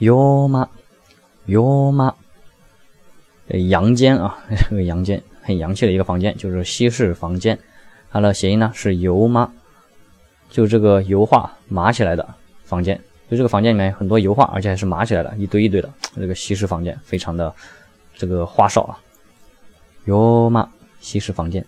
[0.00, 0.66] ，yoma
[1.46, 2.12] yoma，
[3.68, 4.38] 阳间啊，
[4.68, 7.58] 这个阳间很洋气的一个房间，就是西式房间，
[8.10, 9.50] 它的谐音呢是油妈，
[10.50, 12.34] 就这个油画码起来的
[12.64, 13.00] 房间，
[13.30, 17.54] 就这个房间里面很多油画，而且还是码起来的，一堆一堆的，这个西式房间非常的
[18.14, 18.98] 这个花哨啊
[20.06, 20.66] ，yoma
[21.00, 21.64] 西式房间。